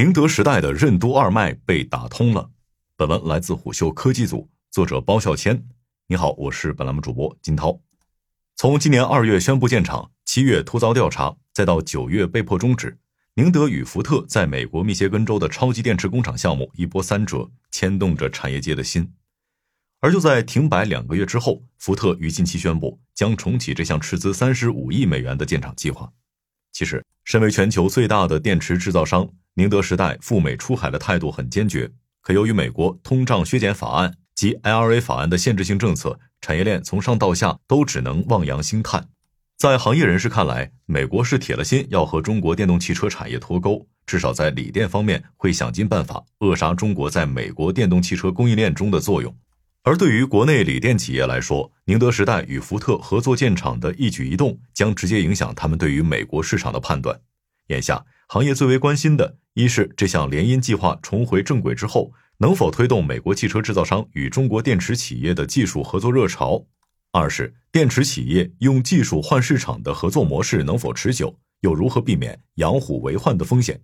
[0.00, 2.50] 宁德时代的任督二脉被打通了。
[2.96, 5.62] 本文来自虎嗅科技组，作者包笑谦。
[6.06, 7.78] 你好，我是本栏目主播金涛。
[8.56, 12.96] 从今年二月宣布建厂，七月突遭调查，再到九月被迫终止，
[13.34, 19.12] 宁德与福特在美国密歇根州的超级电池工厂项目一波三折，牵动着产业界的心。
[20.00, 26.10] 而就在停摆两个月之后，福特于近期宣布将重启这项斥资三十五亿美元的建厂计划。
[26.72, 31.90] 其实，身为全球最大的电池制造商，宁德时代赴美出海的态度很坚决。
[32.22, 39.08] 可由于美国通胀削减法案及 IRA 法案的限制性政策，产业链从上到下都只能望洋兴叹。
[39.56, 49.34] 在行业人士看来，美国是铁了心要和中国电动汽车产业脱钩，至少在锂电方面会想尽办法扼杀中国在美国电动汽车供应链中的作用。
[49.82, 57.18] 而对于国内锂电企业来说，宁德时代与福特合作建厂的一举一动，将直接影响他们对于美国市场的判断。
[57.68, 66.64] 眼下，行业最为关心的，一是这项联姻计划重回正轨之后，能否推动美国汽车制造商与中国电池企业的技术合作热潮；
[67.10, 73.82] 二是电池企业用技术换市场的合作模式能否持久，又如何避免养虎为患的风险。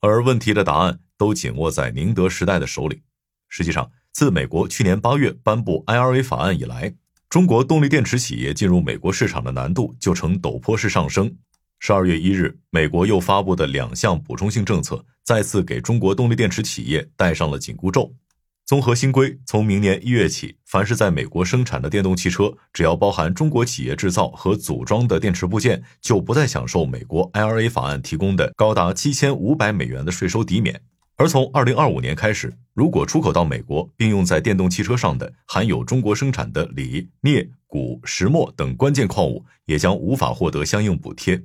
[0.00, 3.02] 而问题的答案都紧握在宁德时代的手里。
[3.50, 6.94] 实际上，自美国去年八月颁布 IRA 法案以来，
[7.28, 11.36] 中国动力电池企业进入美国市场的难度就呈陡坡式上升。
[11.80, 18.14] 十二月一日，美国又发布的两项补充性政策，再次给中国动力电池企业戴上了紧箍咒。
[18.66, 30.82] 综合新规，从明年一月起，凡是在美国生产的电动汽车，只要包含中国企业制造和组装的电池部件，就不再享受美国 IRA 法案提供的高达七千五百美元的税收抵免。
[31.16, 41.42] 而从二零二五年开始，如果出口到美国并用在电动汽车上的含有中国生产的锂、镍、钴、石墨等关键矿物，也将无法获得相应补贴。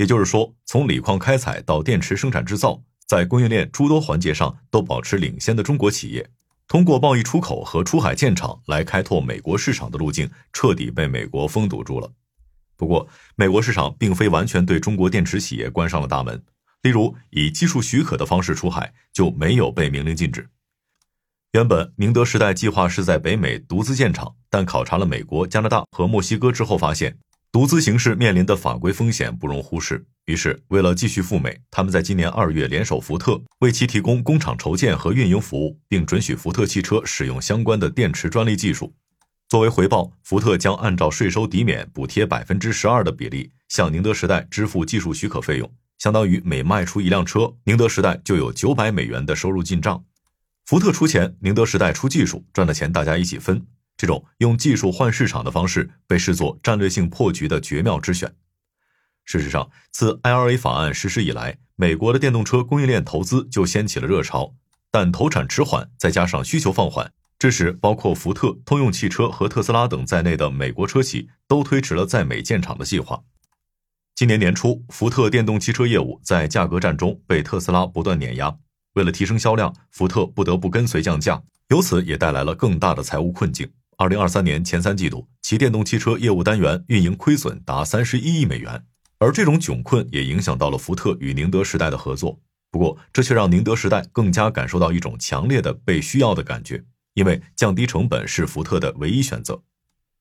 [0.00, 6.26] 也就是说，从锂矿开采到电池生产制造，在供应链诸多环节上都保持领先的中国企业，
[6.66, 12.10] 通过贸易出口和出海建厂来开拓美国市场的路径，彻底被美国封堵住了。
[12.78, 16.42] 不过，美国市场并非完全对中国电池企业关上了大门。
[16.80, 20.48] 例如，以技术许可的方式出海就没有被明令禁止。
[21.52, 27.18] 原本宁德时代计划是在北美独资建厂，但考察了美国、加拿大和墨西哥之后，发现
[27.52, 30.06] 独资形式面临的法规风险不容忽视。
[30.26, 38.94] 于是，为了继续赴美，他们在今年二月联手福特，为其提供工厂筹建和运营服务，并准许福特汽车使用相关的电池专利技术。
[39.48, 45.68] 作为回报，福特将按照税收抵免补贴百分之十二的比例，向宁德时代支付技术许可费用。
[45.98, 50.04] 相当于每卖出一辆车，宁德时代就有九百美元的收入进账。
[50.66, 53.66] 福特出钱，宁德时代出技术，赚的钱大家一起分。
[54.00, 58.34] 这种用技术换市场的方式，被视作战略性破局的绝妙之选。
[59.26, 64.54] 事实上，自 IRA 法案实施以来，美国的电动车供应链投资就掀起了热潮，
[64.90, 73.22] 但投产迟缓，再加上需求放缓，致使包括福特、通用汽车和特斯拉等在内的美国车企都推迟了在美建厂的计划。
[74.14, 78.56] 今年年初，福特电动汽车业务在价格战中被特斯拉不断碾压。
[78.94, 83.70] 为了提升销量，福特不得不跟随降价，由此也带来了更大的财务困境。
[84.00, 88.82] 二零二三年前三季度，其电动汽车业务单元运营亏损达三十一亿美元。
[89.18, 92.40] 而这种窘困也影响到了福特与宁德时代的合作。
[92.70, 99.62] 不过，这却让宁德时代更加感受到一种强烈的被需要的感觉，因为降低成本是福特的唯一选择。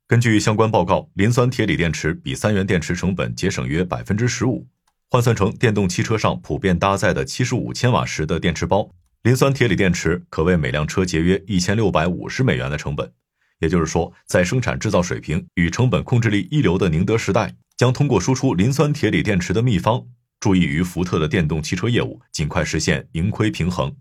[0.05, 4.67] 根据相关报告，磷酸铁锂电池比三元电池成本节省约百分之十五。
[5.09, 8.89] 换算成电动汽车上普遍搭载的七十五千瓦时的电池包，
[9.21, 13.13] 磷酸铁锂电池可为每辆车节约一千六百五十美元的成本。
[13.59, 20.05] 也就是说，在生产制造水平与成本控制力一流的宁德时代，将通过输出磷酸铁锂电池的秘方，
[20.39, 23.93] 助益于福特的电动汽车业务尽快实现盈亏平衡。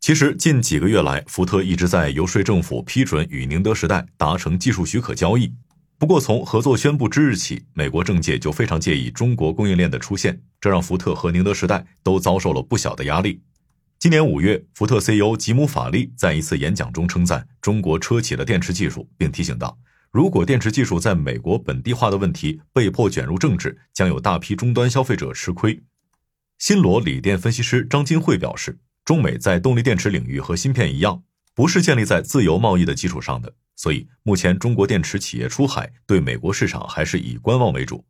[0.00, 5.52] 其实近几个月来，福特一直在游说政府批准与宁德时代达成技术许可交易。
[5.98, 13.40] 不过，从合作宣布之日起，美国政界就非常介意中国供应链的出现，这让福特和宁德时代都遭受了不小的压力。
[14.00, 19.76] 今年五月，福特 CEO 吉姆·法利在一次演讲中称赞中国车企的电池技术，并提醒道
[20.10, 25.82] ：“如果电池技术在美国本地化的问题被迫卷入政治，将有大批终端消费者吃亏。”
[26.58, 28.78] 新罗锂电分析师张金慧表示。
[29.04, 31.22] 中美在动力电池领域和芯片一样，
[31.54, 38.06] 不是建立在自由贸易的基础上的，所以目前中国电池企业出海对美国市场还是以观望为主。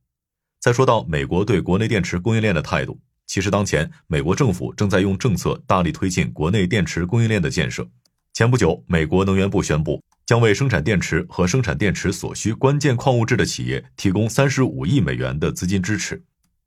[0.60, 7.88] 再说到美国对国内电池供应链的态度，其实当前美国政府正在用政策大力推进国内电池供应链的建设。
[8.32, 16.20] 前不久，美国能源部宣布将为生产电池和生产电池所需关键矿物质的企业提供三十五亿美元的资金支持。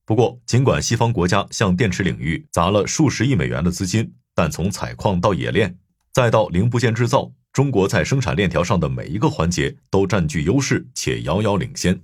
[0.06, 5.78] 不过，尽管西方国家向电池领域砸了数十亿美元的资金，但从采矿到冶炼，
[6.14, 12.02] 再到零部件制造，中国在生产链条上的每一个环节都占据优势且遥遥领先。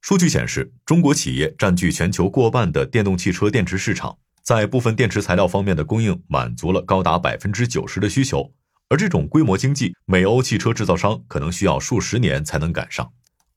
[0.00, 8.52] 数据显示，中国企业占据全球过半的电动汽车电池市场，在部分电池材料方面的供应满足了高达百分之九十的需求。
[8.88, 13.10] 而这种规模经济，美欧汽车制造商可能需要数十年才能赶上。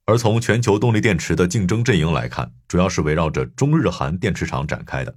[0.04, 5.14] 而从全球动力电池的竞争阵营来看，主要是围绕着中日韩电池厂展开的。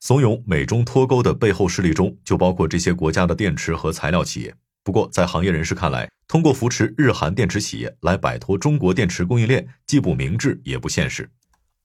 [0.00, 4.52] 怂恿美中脱钩的背后势力中，就包括这些国家的电池和材料企业。
[4.82, 11.30] 不过，在行业人士看来，通过扶持日韩电池企业来摆脱中国电池供应链，既不明智也不现实。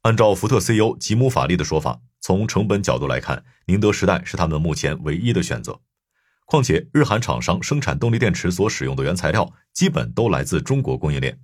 [0.03, 5.81] 按照福特 CEO 吉姆·法利的说法，从成本角度来看，宁德时代是他们目前唯一的选择。
[6.45, 11.37] 况且，日韩厂商生产动力电池所使用的原材料基本都来自中国供应链。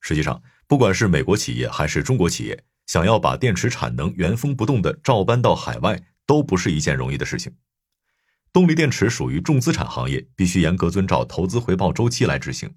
[0.00, 7.52] 实际上，不管是美国企业还是中国企业，想要把电池产能原封不动的照搬到海外，都不是一件容易的事情。
[8.52, 12.70] 动力电池属于重资产行业，必须严格遵照投资回报周期来执行。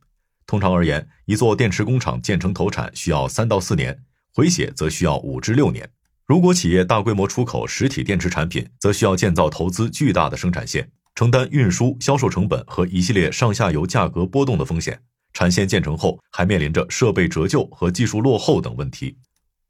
[0.47, 5.89] 通常而言，一座电池工厂建成投产需要三到四年，回血则需要五至六年。
[6.25, 10.89] 如果企业大规模出口实体电池产品，则需要建造投资巨大的生产线。
[11.13, 15.01] 承担运输、销售成本和一系列上下游价格波动的风险，
[15.33, 19.17] 产线建成后还面临着设备折旧和技术落后等问题。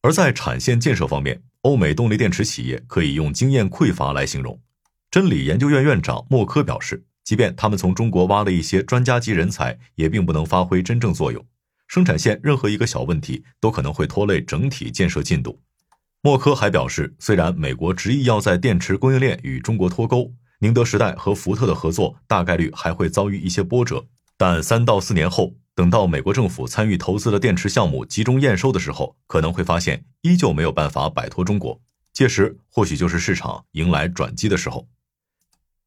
[0.02, 4.60] 而在产线建设方面，欧美动力电池企业可以用经验匮乏来形容。
[5.16, 11.42] 真理研究院院长莫科表示，即便他们从中国挖了一些专家级人才，也并不能发挥真正作用。
[11.88, 15.58] 生产线任何一个小问题都可能会拖累整体建设进度。
[16.22, 20.34] 莫科还表示，虽然美国执意要在电池供应链与中国脱钩。
[20.60, 31.80] 宁德时代和福特的合作大概率还会遭遇一些波折，但三到四年后，等到美国政府参与投资的电池项目集中验收的时候，可能会发现依旧没有办法摆脱中国。
[32.12, 34.86] 届时，或许就是市场迎来转机的时候。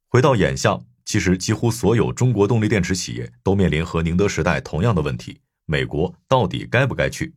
[0.09, 7.35] 回到眼下，其实几乎所有中国动力电池企业都面临和宁德时代同样的问题：美国到底该不该去？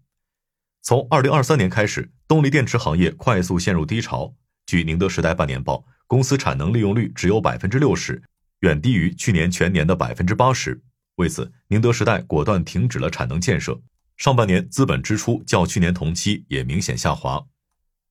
[0.81, 4.33] 从二零二三年开始，动力电池行业快速陷入低潮。
[4.65, 5.85] 据宁德时代半年报。
[6.07, 8.21] 公司产能利用率只有百分之六十，
[8.59, 10.81] 远低于去年全年的百分之八十。
[11.15, 13.79] 为此，宁德时代果断停止了产能建设。
[14.17, 17.41] 上半年资本支出较去年同期也明显下滑。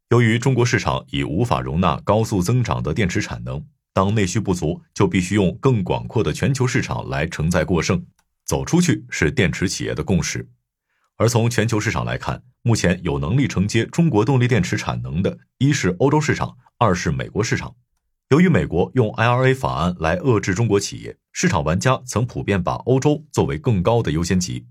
[0.08, 3.62] 由于中国市场已无法容纳高速增长的电池产能，
[4.00, 8.02] 当内需不足，就必须用更广阔的全球市场来承载过剩。
[8.46, 10.48] 走出去是电池企业的共识。
[11.18, 17.76] 而从全球市场来看，目前有能力承接中国动力电池产能的，一是欧洲市场，二是美国市场。
[18.30, 24.64] 由于美国用 IRA 法案来遏制中国企业，市场玩家曾普遍把欧洲作为更高的优先级。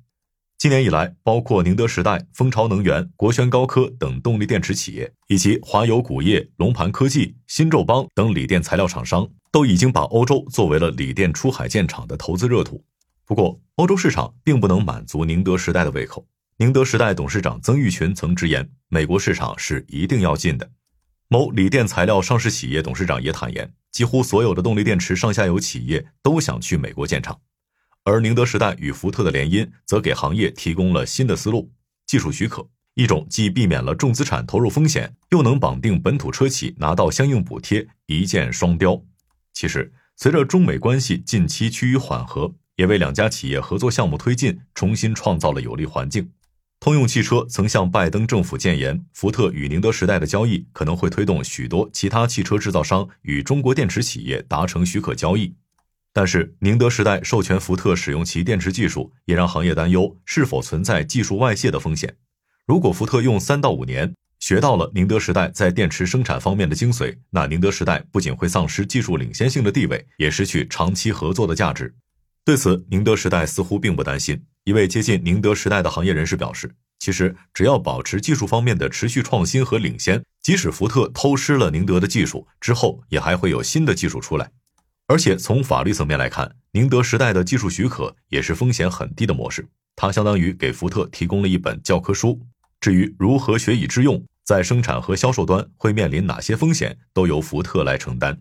[0.59, 12.83] 今年以来，包括宁德时代、蜂巢能源、国轩高科等动力电池企业，以及华友钴业、龙盘科技、新宙邦等锂电材料厂商，都已经把欧洲作为了锂电出海建厂的投资热土。
[13.25, 16.27] 不过，欧洲市场并不能满足宁德时代的胃口。
[16.57, 20.69] 宁德时代董事长曾毓群曾直言，美国市场是一定要进的。
[21.29, 27.39] 某锂电材料上市企业董事长也坦言，几乎所有的动力电池上下游企业都想去美国建厂，
[28.09, 31.71] 而宁德时代与福特的联姻则给行业提供了新的思路：
[32.07, 38.99] 技术许可，一种既避免了重资产投入风险，又能绑定本土车企拿到相应补贴，一箭双雕。
[39.53, 46.31] 其实，随着中美关系近期趋于缓和，也为两家企业合作项目推进重新创造了有利环境。
[46.79, 55.53] 通用汽车曾向拜登政府建言，福特与宁德时代的交易可能会推动许多其他汽车制造商与中国电池企业达成许可交易。
[56.19, 62.13] 但是，宁德时代授权福特使用其电池技术，也让行业担忧是否存在技术外泄的风险。
[62.67, 71.95] 如果福特用三到五年学到了宁德时代在电池生产方面的精髓，那宁德时代不仅会丧失技术领先性的地位，也失去长期合作的价值。
[72.43, 74.43] 对此，宁德时代似乎并不担心。
[74.65, 84.51] 一位接近宁德时代的行业人士表示：“其实，只要保持技术方面的持续创新和领先，即使福特偷师了宁德的技术，之后也还会有新的技术出来。
[85.09, 92.39] 而且从法律层面来看，宁德时代的技术许可也是风险很低的模式，它相当于给福特提供了一本教科书。
[92.79, 98.39] 至于如何学以致用，在生产和销售端会面临哪些风险，都由福特来承担。”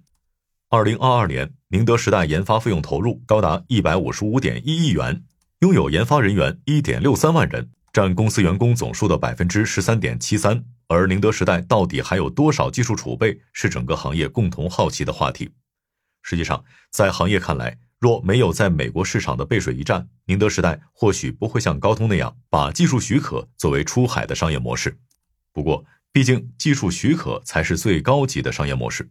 [0.68, 5.24] 二零二二年，宁德时代研发费用投入高达一百五十五点一亿元。
[5.60, 10.62] 拥有研发人员一点六三万人，占公司员工总数的百分之十三点七三。
[10.86, 15.50] 而宁德时代到底还有多少技术储备，是整个行业共同好奇的话题。
[16.22, 24.98] 实际上，在行业看来，若没有在美国市场的背水一战，宁德时代或许不会像高通那样把技术许可作为出海的商业模式。
[25.52, 29.10] 不过，毕竟技术许可才是最高级的商业模式。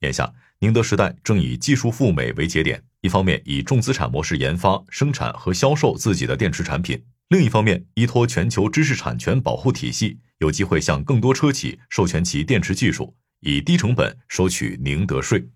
[0.00, 15.48] 眼下，宁德时代正以技术赴美为节点，一方面以重资产模式研发、生产和销售自己的电池产品，另一方面依托全球知识产权保护体系，有机会向更多车企授权其电池技术，以低成本收取宁德税。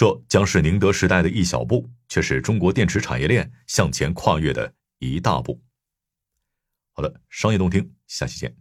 [0.00, 5.62] 这将是宁德时代的一小步，却是中国电池产业链向前跨越的一大步。
[6.92, 8.59] 好的，商业洞听，下期见。